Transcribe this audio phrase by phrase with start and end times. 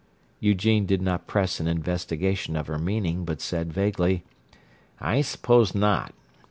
[0.39, 4.23] Eugene did not press an investigation of her meaning, but said vaguely,
[4.99, 6.15] "I suppose not.